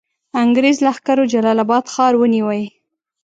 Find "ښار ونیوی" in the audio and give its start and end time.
1.93-2.63